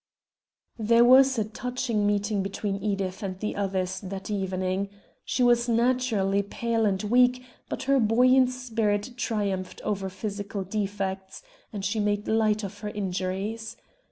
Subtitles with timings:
[0.79, 4.89] There was a touching meeting between Edith and the others that evening.
[5.23, 11.85] She was naturally pale and weak, but her buoyant spirit triumphed over physical defects, and
[11.85, 13.77] she made light of her injuries.